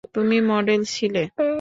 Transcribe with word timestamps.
তুমি 0.13 0.37
মডেল 0.41 0.81
ছিলে। 0.91 1.23